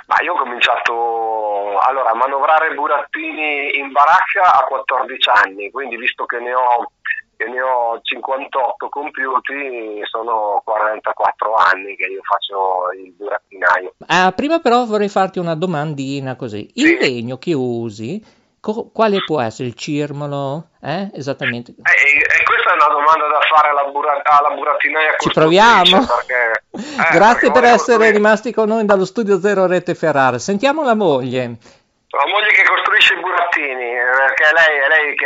Ma 0.08 0.16
io 0.24 0.34
ho 0.34 0.38
cominciato 0.38 1.78
allora, 1.80 2.12
a 2.12 2.16
manovrare 2.16 2.74
burattini 2.74 3.78
in 3.78 3.92
baracca 3.92 4.54
a 4.54 4.64
14 4.64 5.30
anni, 5.30 5.72
quindi 5.72 5.98
visto 5.98 6.26
che 6.26 6.40
ne 6.40 6.54
ho 6.54 6.92
che 7.38 7.46
ne 7.46 7.62
ho 7.62 8.00
58 8.02 8.88
compiuti, 8.90 10.00
sono 10.04 10.62
44 10.64 11.54
anni 11.56 11.96
che 11.96 12.06
io 12.06 12.22
faccio 12.24 12.92
il 12.98 13.12
burattinaio. 13.12 13.94
Ah, 14.08 14.32
prima 14.32 14.60
però 14.60 14.86
vorrei 14.86 15.10
farti 15.10 15.40
una 15.40 15.56
domandina 15.56 16.36
così. 16.36 16.70
Il 16.76 16.88
sì. 16.88 16.98
legno 16.98 17.38
che 17.38 17.54
usi, 17.54 18.24
co- 18.62 18.90
quale 18.92 19.24
può 19.26 19.42
essere 19.42 19.68
il 19.68 19.76
cirmolo? 19.76 20.70
Eh? 20.82 21.12
Esattamente. 21.14 21.72
Eh, 21.72 21.82
eh, 21.82 22.44
questa 22.66 22.72
è 22.72 22.74
una 22.74 22.94
domanda 22.94 23.28
da 23.28 23.40
fare 23.42 23.70
alla, 23.70 23.84
bura- 23.92 24.22
alla 24.24 24.56
burattinaia 24.56 25.16
Ci 25.20 25.30
proviamo. 25.30 26.06
Perché, 26.06 26.64
eh, 26.74 27.14
Grazie 27.14 27.52
per 27.52 27.64
essere 27.64 27.78
costruire. 27.78 28.12
rimasti 28.12 28.54
con 28.54 28.68
noi 28.68 28.86
dallo 28.86 29.06
studio 29.06 29.40
Zero 29.40 29.68
Rete 29.68 29.94
Ferrara. 29.94 30.40
Sentiamo 30.40 30.84
la 30.84 30.96
moglie. 30.96 31.44
La 32.10 32.28
moglie 32.28 32.48
che 32.48 32.64
costruisce 32.64 33.14
i 33.14 33.20
burattini, 33.20 33.92
perché 34.18 34.46
lei 34.54 34.80
è 34.80 34.88
lei 34.88 35.16
che... 35.16 35.26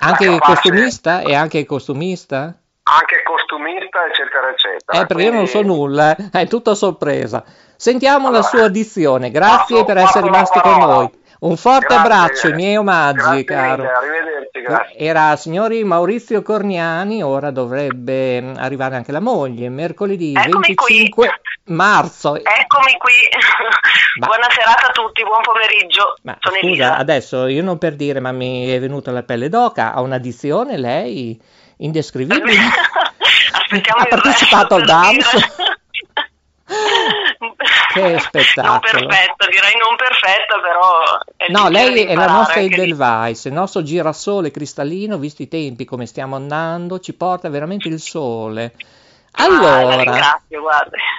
Anche 0.00 0.24
il 0.24 0.40
costumista? 0.40 1.20
E 1.20 1.34
anche 1.34 1.64
costumista? 1.64 2.52
Anche 2.82 3.22
costumista, 3.22 4.04
eccetera, 4.06 4.50
eccetera. 4.50 4.98
Eh, 4.98 5.06
perché 5.06 5.14
Quindi... 5.14 5.32
io 5.32 5.38
non 5.38 5.46
so 5.46 5.62
nulla, 5.62 6.16
eh. 6.16 6.28
è 6.32 6.46
tutto 6.48 6.70
a 6.70 6.74
sorpresa. 6.74 7.44
Sentiamo 7.76 8.28
allora, 8.28 8.42
la 8.42 8.48
sua 8.48 8.68
dizione, 8.68 9.30
grazie 9.30 9.76
passo, 9.76 9.84
per 9.84 9.96
essere 9.98 10.24
rimasti 10.24 10.60
con 10.60 10.78
noi. 10.78 11.10
Un 11.44 11.58
forte 11.58 11.88
grazie, 11.88 12.02
abbraccio, 12.02 12.48
i 12.48 12.52
miei 12.54 12.76
omaggi, 12.76 13.44
caro. 13.44 13.82
Mille, 13.82 13.92
arrivederci, 13.92 14.60
grazie. 14.62 14.96
Era 14.96 15.36
signori 15.36 15.84
Maurizio 15.84 16.40
Corniani, 16.40 17.22
ora 17.22 17.50
dovrebbe 17.50 18.52
arrivare 18.56 18.96
anche 18.96 19.12
la 19.12 19.20
moglie, 19.20 19.68
mercoledì 19.68 20.32
Eccomi 20.34 20.74
25 20.74 21.26
qui. 21.26 21.74
marzo. 21.74 22.36
Eccomi 22.36 22.96
qui. 22.98 23.12
Ma... 24.20 24.26
Buona 24.26 24.46
serata 24.48 24.86
a 24.88 24.92
tutti, 24.92 25.22
buon 25.22 25.42
pomeriggio. 25.42 26.14
Ma 26.22 26.34
Sono 26.40 26.56
scusa, 26.56 26.66
Elisa. 26.66 26.96
adesso 26.96 27.46
io 27.46 27.62
non 27.62 27.76
per 27.76 27.94
dire, 27.94 28.20
ma 28.20 28.32
mi 28.32 28.66
è 28.68 28.80
venuta 28.80 29.10
la 29.10 29.22
pelle 29.22 29.50
d'oca, 29.50 29.92
ha 29.92 30.00
un'addizione 30.00 30.78
lei 30.78 31.38
indescrivibile. 31.78 32.56
Aspettiamo 33.52 34.00
ha 34.00 34.06
partecipato 34.06 34.76
al 34.76 34.84
DAMS. 34.84 35.26
Che 37.94 38.18
spettacolo. 38.20 38.70
Non 38.70 39.06
perfetto, 39.08 39.46
direi 39.48 39.72
non 39.78 39.96
perfetto, 39.96 40.60
però... 40.60 41.62
no, 41.62 41.68
lei 41.70 42.04
è 42.04 42.14
la 42.14 42.26
nostra 42.26 42.60
Edelweiss, 42.60 43.44
il 43.44 43.52
nostro 43.52 43.82
girasole 43.82 44.50
cristallino, 44.50 45.16
visto 45.18 45.42
i 45.42 45.48
tempi 45.48 45.84
come 45.84 46.06
stiamo 46.06 46.34
andando, 46.36 46.98
ci 46.98 47.14
porta 47.14 47.48
veramente 47.48 47.88
il 47.88 48.00
sole. 48.00 48.72
Allora, 49.36 50.12
ah, 50.12 50.40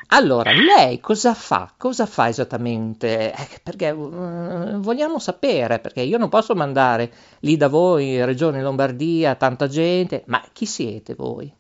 allora, 0.07 0.51
lei 0.53 1.01
cosa 1.01 1.33
fa? 1.33 1.73
Cosa 1.75 2.05
fa 2.05 2.29
esattamente? 2.29 3.33
Eh, 3.33 3.47
perché 3.61 3.89
uh, 3.89 4.79
vogliamo 4.79 5.19
sapere, 5.19 5.79
perché 5.79 6.01
io 6.01 6.17
non 6.17 6.29
posso 6.29 6.55
mandare 6.55 7.11
lì 7.39 7.57
da 7.57 7.67
voi, 7.67 8.15
in 8.15 8.25
Regione 8.25 8.61
Lombardia, 8.61 9.35
tanta 9.35 9.67
gente, 9.67 10.23
ma 10.27 10.41
chi 10.53 10.65
siete 10.65 11.13
voi? 11.13 11.53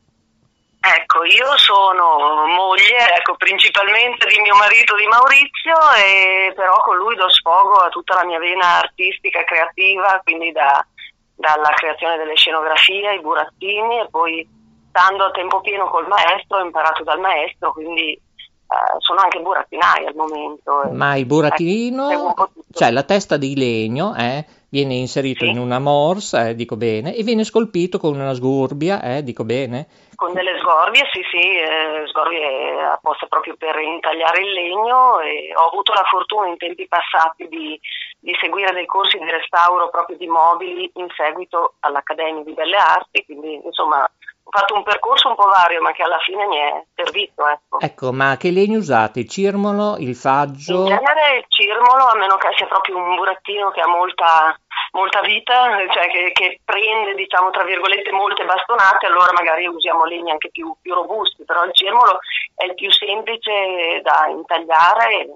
Ecco, 0.85 1.23
io 1.23 1.57
sono 1.57 2.45
moglie, 2.45 3.17
ecco, 3.17 3.35
principalmente 3.37 4.27
di 4.27 4.39
mio 4.39 4.53
marito 4.53 4.95
di 4.95 5.07
Maurizio, 5.07 5.73
e 5.97 6.53
però 6.53 6.77
con 6.83 6.97
lui 6.97 7.15
do 7.15 7.27
sfogo 7.27 7.73
a 7.81 7.89
tutta 7.89 8.13
la 8.13 8.25
mia 8.25 8.37
vena 8.37 8.85
artistica 8.85 9.43
creativa, 9.43 10.21
quindi 10.23 10.51
da, 10.51 10.85
dalla 11.33 11.73
creazione 11.73 12.17
delle 12.17 12.35
scenografie, 12.35 13.15
i 13.15 13.21
burattini 13.21 13.99
e 13.99 14.07
poi 14.11 14.47
stando 14.89 15.25
a 15.25 15.31
tempo 15.31 15.59
pieno 15.61 15.89
col 15.89 16.07
maestro 16.07 16.57
ho 16.57 16.63
imparato 16.63 17.03
dal 17.03 17.19
maestro, 17.19 17.73
quindi 17.73 18.13
eh, 18.13 18.95
sono 18.99 19.19
anche 19.19 19.39
burattinai 19.39 20.05
al 20.05 20.15
momento. 20.15 20.87
Ma 20.91 21.15
il 21.15 21.25
burattino, 21.25 22.09
ecco, 22.11 22.51
cioè 22.71 22.91
la 22.91 23.03
testa 23.03 23.37
di 23.37 23.55
legno, 23.55 24.15
eh, 24.15 24.45
viene 24.69 24.93
inserito 24.93 25.45
sì. 25.45 25.51
in 25.51 25.57
una 25.57 25.79
morsa, 25.79 26.47
eh, 26.47 26.55
dico 26.55 26.75
bene, 26.77 27.15
e 27.15 27.23
viene 27.23 27.43
scolpito 27.43 27.97
con 27.97 28.13
una 28.13 28.33
sgorbia, 28.33 29.01
eh, 29.01 29.23
dico 29.23 29.43
bene. 29.43 29.87
Con 30.15 30.33
delle 30.33 30.57
sgorbie, 30.59 31.07
sì, 31.11 31.21
sì, 31.29 31.59
eh, 31.59 32.03
sgorbie 32.07 32.81
apposta 32.83 33.25
proprio 33.27 33.55
per 33.57 33.77
intagliare 33.77 34.41
il 34.41 34.51
legno 34.51 35.19
e 35.19 35.51
ho 35.55 35.67
avuto 35.67 35.93
la 35.93 36.03
fortuna 36.09 36.47
in 36.47 36.57
tempi 36.57 36.87
passati 36.87 37.47
di, 37.47 37.79
di 38.19 38.35
seguire 38.39 38.73
dei 38.73 38.85
corsi 38.85 39.17
di 39.17 39.29
restauro 39.29 39.89
proprio 39.89 40.17
di 40.17 40.27
mobili 40.27 40.89
in 40.95 41.07
seguito 41.15 41.75
all'Accademia 41.81 42.43
di 42.43 42.53
Belle 42.53 42.77
Arti, 42.77 43.25
quindi 43.25 43.61
insomma 43.63 44.09
ho 44.47 44.51
fatto 44.51 44.75
un 44.75 44.83
percorso 44.83 45.29
un 45.29 45.35
po' 45.35 45.47
vario, 45.47 45.81
ma 45.81 45.91
che 45.91 46.03
alla 46.03 46.19
fine 46.19 46.45
mi 46.45 46.57
è 46.57 46.85
servito. 46.93 47.47
Ecco, 47.47 47.79
ecco 47.79 48.13
ma 48.13 48.37
che 48.37 48.51
legno 48.51 48.77
usate? 48.77 49.21
Il 49.21 49.29
cirmolo, 49.29 49.97
il 49.97 50.15
faggio? 50.15 50.81
In 50.81 50.85
genere 50.85 51.37
il 51.37 51.45
cirmolo, 51.47 52.05
a 52.05 52.15
meno 52.15 52.37
che 52.37 52.49
sia 52.55 52.67
proprio 52.67 52.97
un 52.97 53.15
burattino 53.15 53.71
che 53.71 53.81
ha 53.81 53.87
molta, 53.87 54.55
molta 54.95 55.19
vita, 55.19 55.75
cioè 55.91 56.07
che, 56.07 56.31
che, 56.31 56.59
prende, 56.63 57.13
diciamo, 57.15 57.51
tra 57.51 57.63
virgolette, 57.63 58.11
molte 58.11 58.45
bastonate, 58.45 59.05
allora 59.05 59.33
magari 59.35 59.67
usiamo 59.67 60.05
legni 60.05 60.31
anche 60.31 60.49
più, 60.49 60.73
più 60.81 60.93
robusti, 60.93 61.43
però 61.43 61.65
il 61.65 61.73
cirmolo 61.73 62.19
è 62.55 62.65
il 62.65 62.73
più 62.73 62.89
semplice 62.91 64.01
da 64.01 64.27
intagliare 64.31 65.27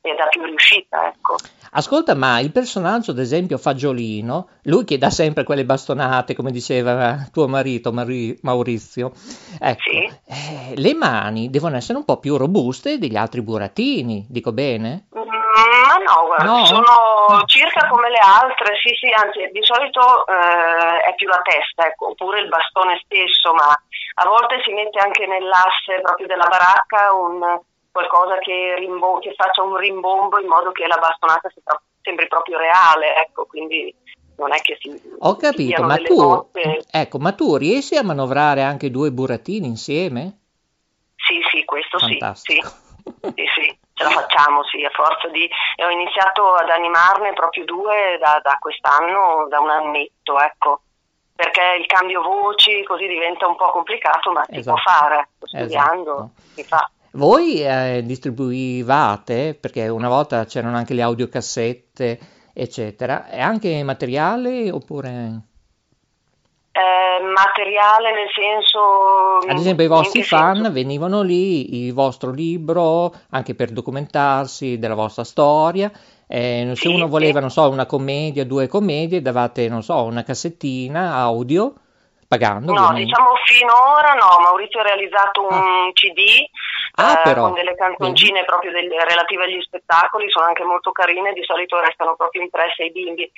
e 0.00 0.14
da 0.14 0.26
più 0.26 0.42
riuscita, 0.42 1.06
ecco. 1.06 1.36
Ascolta, 1.72 2.14
ma 2.14 2.40
il 2.40 2.50
personaggio, 2.50 3.10
ad 3.10 3.18
esempio, 3.18 3.58
Fagiolino, 3.58 4.48
lui 4.62 4.84
che 4.84 4.96
dà 4.96 5.10
sempre 5.10 5.44
quelle 5.44 5.64
bastonate, 5.64 6.34
come 6.34 6.50
diceva 6.50 7.28
tuo 7.30 7.46
marito 7.46 7.92
Mari- 7.92 8.38
Maurizio, 8.42 9.12
ecco, 9.60 9.90
sì. 9.90 10.10
eh, 10.26 10.74
le 10.74 10.94
mani 10.94 11.50
devono 11.50 11.76
essere 11.76 11.98
un 11.98 12.04
po' 12.04 12.18
più 12.18 12.36
robuste 12.36 12.98
degli 12.98 13.16
altri 13.16 13.42
burattini, 13.42 14.26
dico 14.28 14.52
bene? 14.52 15.06
No, 16.08 16.24
guarda, 16.24 16.44
no? 16.44 16.64
sono 16.64 17.44
circa 17.44 17.86
come 17.88 18.08
le 18.08 18.18
altre, 18.18 18.76
sì, 18.80 18.94
sì, 18.94 19.12
anzi, 19.12 19.50
di 19.52 19.62
solito 19.62 20.26
eh, 20.26 21.00
è 21.04 21.14
più 21.14 21.28
la 21.28 21.40
testa, 21.42 21.86
ecco, 21.86 22.10
oppure 22.10 22.40
il 22.40 22.48
bastone 22.48 22.98
stesso, 23.04 23.52
ma 23.52 23.68
a 23.68 24.26
volte 24.26 24.62
si 24.64 24.72
mette 24.72 24.98
anche 24.98 25.26
nell'asse 25.26 26.00
proprio 26.02 26.26
della 26.26 26.46
baracca 26.48 27.12
un 27.12 27.60
qualcosa 27.90 28.38
che, 28.38 28.76
rimbo- 28.78 29.18
che, 29.18 29.34
faccia 29.34 29.62
un 29.62 29.76
rimbombo 29.76 30.38
in 30.38 30.46
modo 30.46 30.72
che 30.72 30.86
la 30.86 30.98
bastonata 30.98 31.48
si 31.50 31.60
pro- 31.62 31.82
sembri 32.00 32.26
proprio 32.28 32.56
reale, 32.58 33.16
ecco, 33.16 33.44
quindi 33.46 33.94
non 34.36 34.54
è 34.54 34.60
che 34.60 34.78
si 34.80 34.90
Ho 35.18 35.36
capito, 35.36 35.82
ma 35.82 35.96
tu, 35.96 36.50
ecco, 36.90 37.18
ma 37.18 37.32
tu 37.32 37.56
riesci 37.56 37.96
a 37.96 38.04
manovrare 38.04 38.62
anche 38.62 38.90
due 38.90 39.10
burattini 39.10 39.66
insieme? 39.66 40.38
Sì, 41.16 41.40
sì, 41.50 41.64
questo 41.64 41.98
Fantastico. 41.98 42.68
sì. 42.68 42.86
Sì, 43.08 43.32
sì, 43.34 43.44
sì, 43.54 43.77
ce 43.98 44.04
la 44.04 44.10
facciamo, 44.10 44.64
sì, 44.64 44.84
a 44.84 44.90
forza 44.90 45.26
di... 45.28 45.50
E 45.76 45.84
ho 45.84 45.90
iniziato 45.90 46.54
ad 46.54 46.70
animarne 46.70 47.32
proprio 47.32 47.64
due 47.64 48.16
da, 48.22 48.40
da 48.42 48.56
quest'anno, 48.58 49.48
da 49.50 49.58
un 49.58 49.70
annetto, 49.70 50.38
ecco 50.38 50.82
perché 51.38 51.60
il 51.78 51.86
cambio 51.86 52.20
voci 52.20 52.82
così 52.82 53.06
diventa 53.06 53.46
un 53.46 53.54
po' 53.54 53.70
complicato, 53.70 54.32
ma 54.32 54.42
si 54.44 54.56
esatto. 54.56 54.80
può 54.82 54.92
fare, 54.92 55.28
studiando 55.38 56.14
esatto. 56.14 56.32
si 56.52 56.64
fa. 56.64 56.90
Voi 57.12 57.62
eh, 57.64 58.02
distribuivate, 58.04 59.54
perché 59.54 59.86
una 59.86 60.08
volta 60.08 60.44
c'erano 60.46 60.76
anche 60.76 60.94
le 60.94 61.02
audiocassette, 61.02 62.18
eccetera, 62.52 63.28
e 63.28 63.40
anche 63.40 63.82
materiale 63.84 64.72
oppure... 64.72 65.42
Eh, 66.78 67.24
materiale 67.24 68.12
nel 68.12 68.28
senso... 68.32 69.38
Ad 69.48 69.58
esempio 69.58 69.84
i 69.84 69.88
vostri 69.88 70.22
fan 70.22 70.56
senso? 70.56 70.70
venivano 70.70 71.22
lì, 71.22 71.86
il 71.86 71.92
vostro 71.92 72.30
libro, 72.30 73.12
anche 73.30 73.56
per 73.56 73.70
documentarsi 73.70 74.78
della 74.78 74.94
vostra 74.94 75.24
storia, 75.24 75.90
eh, 76.28 76.70
se 76.76 76.76
sì, 76.76 76.86
uno 76.86 77.08
voleva, 77.08 77.34
sì. 77.34 77.40
non 77.40 77.50
so, 77.50 77.68
una 77.68 77.86
commedia, 77.86 78.44
due 78.44 78.68
commedie, 78.68 79.20
davate, 79.20 79.68
non 79.68 79.82
so, 79.82 80.04
una 80.04 80.22
cassettina 80.22 81.14
audio 81.14 81.74
pagando? 82.28 82.72
No, 82.72 82.80
ovviamente. 82.80 83.06
diciamo 83.06 83.34
finora 83.44 84.12
no, 84.12 84.38
Maurizio 84.44 84.80
ha 84.80 84.82
realizzato 84.82 85.46
un 85.48 85.88
ah. 85.88 85.90
CD 85.94 86.44
ah, 86.96 87.22
eh, 87.24 87.34
con 87.34 87.54
delle 87.54 87.74
canzoncine 87.74 88.44
proprio 88.44 88.70
del, 88.70 88.88
relative 88.88 89.44
agli 89.44 89.60
spettacoli, 89.62 90.30
sono 90.30 90.46
anche 90.46 90.62
molto 90.62 90.92
carine, 90.92 91.32
di 91.32 91.42
solito 91.42 91.80
restano 91.80 92.14
proprio 92.14 92.42
impresse 92.42 92.82
ai 92.84 92.92
bimbi, 92.92 93.28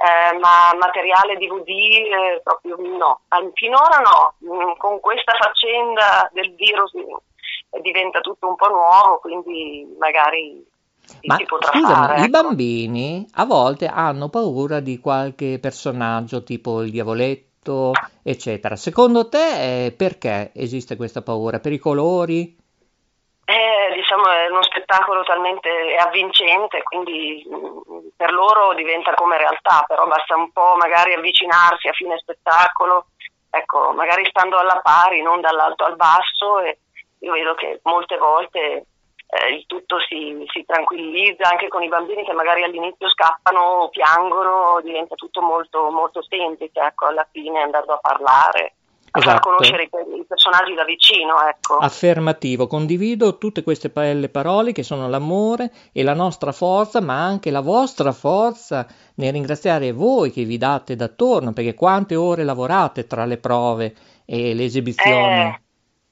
eh, 0.00 0.38
ma 0.38 0.72
materiale 0.78 1.36
DVD 1.36 1.68
eh, 1.68 2.40
proprio 2.42 2.76
no, 2.76 3.20
finora 3.52 3.98
no, 4.00 4.34
mm, 4.42 4.72
con 4.78 4.98
questa 5.00 5.34
faccenda 5.38 6.30
del 6.32 6.54
virus 6.54 6.92
mm, 6.96 7.80
diventa 7.82 8.20
tutto 8.20 8.48
un 8.48 8.56
po' 8.56 8.68
nuovo, 8.68 9.18
quindi 9.18 9.86
magari 9.98 10.66
ma 11.22 11.36
scusami, 11.36 11.84
fare, 11.84 12.14
ecco. 12.14 12.24
i 12.24 12.30
bambini 12.30 13.26
a 13.32 13.44
volte 13.44 13.86
hanno 13.86 14.28
paura 14.28 14.80
di 14.80 15.00
qualche 15.00 15.58
personaggio 15.60 16.44
tipo 16.44 16.82
il 16.82 16.90
diavoletto 16.90 17.92
eccetera. 18.22 18.76
Secondo 18.76 19.28
te 19.28 19.86
eh, 19.86 19.92
perché 19.92 20.50
esiste 20.54 20.96
questa 20.96 21.20
paura? 21.20 21.60
Per 21.60 21.72
i 21.72 21.78
colori? 21.78 22.56
Eh, 23.44 23.79
diciamo 24.10 24.28
è 24.28 24.48
uno 24.48 24.62
spettacolo 24.64 25.22
talmente 25.22 25.70
avvincente, 25.96 26.82
quindi 26.82 27.46
mm, 27.48 28.08
per 28.16 28.32
loro 28.32 28.74
diventa 28.74 29.14
come 29.14 29.38
realtà, 29.38 29.84
però 29.86 30.06
basta 30.06 30.34
un 30.34 30.50
po' 30.50 30.74
magari 30.76 31.14
avvicinarsi 31.14 31.86
a 31.86 31.92
fine 31.92 32.18
spettacolo, 32.18 33.06
ecco, 33.48 33.92
magari 33.92 34.26
stando 34.26 34.56
alla 34.56 34.80
pari, 34.82 35.22
non 35.22 35.40
dall'alto 35.40 35.84
al 35.84 35.94
basso 35.94 36.58
e 36.60 36.78
io 37.20 37.32
vedo 37.32 37.54
che 37.54 37.80
molte 37.84 38.16
volte 38.16 38.86
eh, 39.28 39.54
il 39.54 39.64
tutto 39.66 40.00
si, 40.00 40.44
si, 40.52 40.64
tranquillizza 40.64 41.48
anche 41.48 41.68
con 41.68 41.84
i 41.84 41.88
bambini 41.88 42.24
che 42.24 42.32
magari 42.32 42.64
all'inizio 42.64 43.08
scappano 43.08 43.60
o 43.60 43.88
piangono, 43.90 44.80
diventa 44.82 45.14
tutto 45.14 45.40
molto, 45.40 45.88
molto 45.90 46.20
semplice, 46.22 46.80
ecco, 46.80 47.06
alla 47.06 47.28
fine 47.30 47.60
andando 47.60 47.92
a 47.92 47.98
parlare. 47.98 48.74
A 49.12 49.18
esatto. 49.18 49.30
far 49.30 49.40
conoscere 49.40 49.82
i, 49.84 50.24
personaggi 50.26 50.74
da 50.74 50.84
vicino, 50.84 51.34
ecco. 51.46 51.78
Affermativo, 51.78 52.66
condivido 52.66 53.38
tutte 53.38 53.62
queste 53.62 53.88
belle 53.88 54.28
parole 54.28 54.72
che 54.72 54.82
sono 54.82 55.08
l'amore 55.08 55.70
e 55.92 56.02
la 56.02 56.14
nostra 56.14 56.52
forza, 56.52 57.00
ma 57.00 57.24
anche 57.24 57.50
la 57.50 57.60
vostra 57.60 58.12
forza 58.12 58.86
nel 59.16 59.32
ringraziare 59.32 59.92
voi 59.92 60.30
che 60.30 60.44
vi 60.44 60.58
date 60.58 60.96
d'attorno, 60.96 61.52
perché 61.52 61.74
quante 61.74 62.14
ore 62.14 62.44
lavorate 62.44 63.06
tra 63.06 63.24
le 63.24 63.38
prove 63.38 63.94
e 64.24 64.54
le 64.54 64.64
esibizioni. 64.64 65.42
Eh 65.42 65.60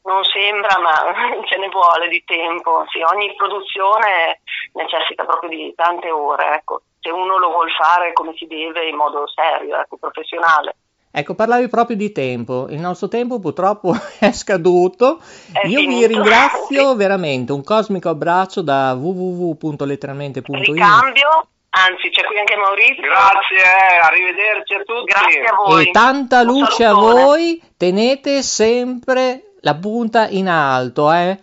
non 0.09 0.25
sembra, 0.25 0.79
ma 0.81 0.95
ce 1.45 1.57
ne 1.59 1.69
vuole 1.69 2.09
di 2.09 2.25
tempo. 2.25 2.85
Sì, 2.89 3.01
ogni 3.03 3.35
produzione 3.37 4.41
necessita 4.73 5.25
proprio 5.25 5.51
di 5.51 5.73
tante 5.77 6.11
ore, 6.11 6.55
ecco. 6.55 6.83
se 7.01 7.11
uno 7.11 7.39
lo 7.39 7.51
vuole 7.51 7.71
fare 7.71 8.13
come 8.15 8.35
si 8.35 8.47
deve 8.47 8.89
in 8.89 8.97
modo 8.97 9.29
serio, 9.29 9.79
ecco, 9.79 9.99
professionale. 9.99 10.77
Ecco, 11.11 11.35
parlavi 11.35 11.69
proprio 11.69 11.97
di 11.97 12.13
tempo, 12.13 12.67
il 12.71 12.79
nostro 12.79 13.09
tempo 13.09 13.39
purtroppo 13.39 13.97
è 14.19 14.31
scaduto. 14.33 15.21
È 15.53 15.67
Io 15.67 15.81
finito. 15.81 15.99
vi 15.99 16.07
ringrazio 16.15 16.95
veramente, 16.97 17.53
un 17.53 17.65
cosmico 17.65 18.09
abbraccio 18.09 18.63
da 18.63 18.93
www.letteralmente.it. 18.95 20.47
Ricambio 20.49 21.49
Anzi, 21.71 22.09
c'è 22.11 22.25
qui 22.25 22.39
anche 22.39 22.57
Maurizio. 22.57 23.03
Grazie, 23.03 24.01
arrivederci 24.03 24.75
a 24.75 24.83
tutti. 24.83 25.05
Grazie 25.05 25.45
a 25.45 25.55
voi. 25.55 25.89
E 25.89 25.91
tanta 25.91 26.43
luce 26.43 26.85
a 26.85 26.95
voi, 26.95 27.63
tenete 27.77 28.43
sempre 28.43 29.53
la 29.61 29.75
punta 29.75 30.29
in 30.29 30.49
alto, 30.49 31.13
eh? 31.13 31.39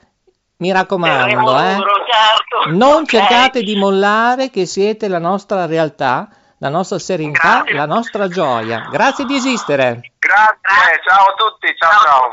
Mi 0.58 0.72
raccomando, 0.72 1.60
eh? 1.60 1.78
certo. 2.10 2.76
Non 2.76 3.04
okay. 3.04 3.06
cercate 3.06 3.62
di 3.62 3.76
mollare 3.76 4.50
che 4.50 4.66
siete 4.66 5.08
la 5.08 5.20
nostra 5.20 5.66
realtà, 5.66 6.28
la 6.66 6.72
nostra 6.72 6.98
serenità, 6.98 7.62
Grazie. 7.62 7.76
la 7.76 7.86
nostra 7.86 8.28
gioia. 8.28 8.88
Grazie 8.90 9.26
di 9.26 9.36
esistere. 9.36 10.14
Grazie, 10.18 11.00
ciao 11.08 11.26
a 11.26 11.34
tutti, 11.36 11.68
ciao 11.78 11.92
ciao. 11.92 12.02
ciao. 12.02 12.32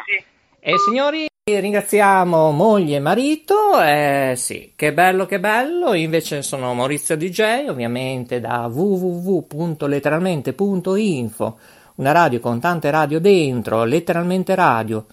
E 0.59 0.79
signori, 0.79 1.29
ringraziamo 1.45 2.51
moglie 2.51 2.97
e 2.97 3.01
marito, 3.01 3.79
eh, 3.83 4.33
sì, 4.37 4.73
che 4.75 4.95
bello, 4.95 5.27
che 5.27 5.38
bello, 5.38 5.92
invece 5.92 6.40
sono 6.40 6.73
Maurizio 6.73 7.14
DJ, 7.16 7.66
ovviamente 7.68 8.40
da 8.40 8.71
www.letteralmente.info, 8.73 11.59
una 11.97 12.12
radio 12.12 12.40
con 12.40 12.59
tante 12.59 12.90
radio 12.90 13.21
dentro, 13.21 13.85
letteralmente 13.85 14.55
radio, 14.55 15.05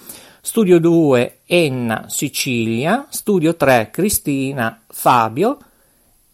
Studio 0.42 0.78
2 0.78 1.38
Enna 1.46 2.04
Sicilia, 2.08 3.06
Studio 3.08 3.56
3 3.56 3.88
Cristina 3.90 4.78
Fabio, 4.88 5.56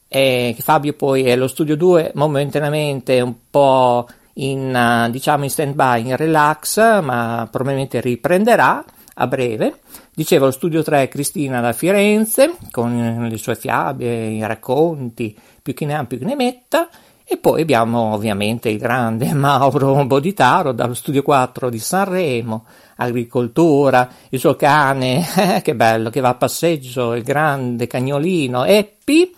e 0.08 0.56
Fabio 0.58 0.94
poi 0.94 1.22
è 1.22 1.36
lo 1.36 1.46
Studio 1.46 1.76
2 1.76 2.10
momentaneamente 2.16 3.20
un 3.20 3.34
po' 3.48 4.08
in, 4.32 5.06
diciamo 5.12 5.44
in 5.44 5.50
stand 5.50 5.74
by, 5.74 6.08
in 6.08 6.16
relax, 6.16 7.00
ma 7.02 7.46
probabilmente 7.48 8.00
riprenderà 8.00 8.84
a 9.14 9.26
breve. 9.28 9.78
Dicevo, 10.20 10.50
studio 10.50 10.82
3 10.82 11.08
Cristina 11.08 11.62
da 11.62 11.72
Firenze, 11.72 12.52
con 12.70 13.26
le 13.30 13.38
sue 13.38 13.54
fiabe, 13.54 14.26
i 14.26 14.46
racconti, 14.46 15.34
più 15.62 15.72
che 15.72 15.86
ne 15.86 15.94
ha 15.94 16.04
più 16.04 16.18
che 16.18 16.26
ne 16.26 16.34
metta. 16.34 16.90
E 17.24 17.38
poi 17.38 17.62
abbiamo 17.62 18.12
ovviamente 18.12 18.68
il 18.68 18.76
grande 18.76 19.32
Mauro 19.32 20.04
Boditaro 20.04 20.72
dallo 20.72 20.92
studio 20.92 21.22
4 21.22 21.70
di 21.70 21.78
Sanremo, 21.78 22.66
agricoltura, 22.96 24.10
il 24.28 24.38
suo 24.38 24.56
cane, 24.56 25.26
eh, 25.36 25.62
che 25.64 25.74
bello, 25.74 26.10
che 26.10 26.20
va 26.20 26.28
a 26.28 26.34
passeggio, 26.34 27.14
il 27.14 27.22
grande 27.22 27.86
cagnolino 27.86 28.64
Eppi. 28.64 29.34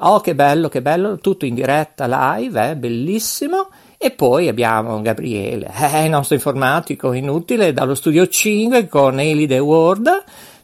Oh, 0.00 0.20
che 0.20 0.34
bello, 0.34 0.68
che 0.68 0.82
bello, 0.82 1.16
tutto 1.16 1.46
in 1.46 1.54
diretta 1.54 2.36
live, 2.36 2.72
eh, 2.72 2.76
bellissimo. 2.76 3.70
E 4.00 4.12
poi 4.12 4.46
abbiamo 4.46 5.02
Gabriele, 5.02 5.72
eh, 5.76 6.04
il 6.04 6.10
nostro 6.10 6.36
informatico 6.36 7.12
inutile, 7.12 7.72
dallo 7.72 7.96
studio 7.96 8.28
5 8.28 8.86
con 8.86 9.18
Elide 9.18 9.58
Word 9.58 10.08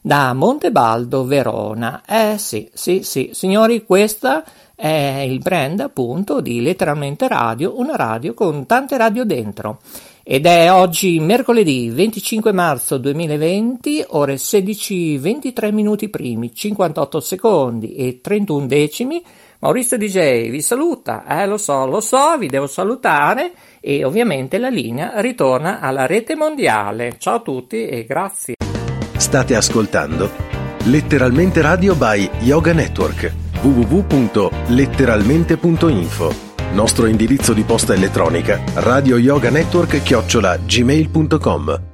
da 0.01 0.33
Montebaldo, 0.35 1.25
Verona. 1.25 2.03
Eh 2.07 2.39
sì, 2.39 2.71
sì, 2.73 3.03
sì, 3.03 3.31
signori, 3.33 3.85
questa 3.85 4.45
è 4.77 5.25
il 5.29 5.41
brand 5.41 5.81
appunto 5.81 6.41
di 6.41 6.63
Letteralmente 6.63 7.27
Radio, 7.27 7.77
una 7.77 7.97
radio 7.97 8.35
con 8.35 8.67
tante 8.67 8.97
radio 8.97 9.25
dentro. 9.25 9.81
Ed 10.23 10.47
è 10.47 10.73
oggi 10.73 11.19
mercoledì 11.19 11.91
25 11.91 12.53
marzo 12.53 12.99
2020, 12.99 14.05
ore 14.11 14.37
16, 14.37 15.19
23 15.19 15.73
minuti 15.73 16.09
primi, 16.09 16.55
58 16.55 17.19
secondi 17.19 17.97
e 17.97 18.21
31 18.21 18.67
decimi 18.67 19.21
Maurizio 19.65 19.97
DJ 19.97 20.51
vi 20.51 20.61
saluta, 20.61 21.25
eh 21.27 21.47
lo 21.47 21.57
so, 21.57 21.87
lo 21.87 22.03
so, 22.03 22.37
vi 22.37 22.49
devo 22.49 22.67
salutare 22.67 23.53
e 23.81 24.05
ovviamente 24.05 24.59
la 24.59 24.69
linea 24.69 25.19
ritorna 25.23 25.81
alla 25.81 26.05
rete 26.05 26.37
mondiale. 26.37 27.15
Ciao 27.17 27.37
a 27.37 27.41
tutti 27.41 27.87
e 27.87 28.05
grazie. 28.05 28.57
State 29.17 29.57
ascoltando 29.57 30.31
Letteralmente 30.85 31.63
Radio 31.63 31.95
by 31.95 32.29
Yoga 32.41 32.75
Network 32.75 33.33
www.letteralmente.info 33.63 36.35
Nostro 36.75 37.07
indirizzo 37.07 37.55
di 37.55 37.63
posta 37.63 37.95
elettronica 37.95 38.61
radio 38.75 39.17
yoga 39.17 39.49
network 39.49 40.03
chiocciola 40.03 40.59
gmail.com 40.59 41.94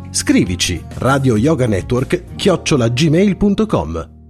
Scrivici 0.11 0.83
radio 0.95 1.35
yoga 1.35 1.65
network 1.67 2.35
chiocciolagmail.com 2.35 4.20